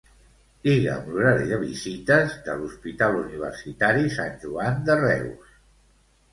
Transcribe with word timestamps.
Digue'm 0.67 1.11
l'horari 1.15 1.49
de 1.51 1.59
visites 1.65 2.33
de 2.49 2.57
l'Hospital 2.63 3.21
Universitari 3.21 4.11
Sant 4.19 4.37
Joan 4.47 4.85
de 4.91 5.01
Reus. 5.07 5.57